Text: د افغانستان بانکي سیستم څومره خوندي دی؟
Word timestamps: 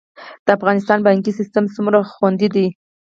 د 0.45 0.47
افغانستان 0.57 0.99
بانکي 1.07 1.31
سیستم 1.39 1.63
څومره 1.75 1.99
خوندي 2.13 2.47
دی؟ 2.55 2.67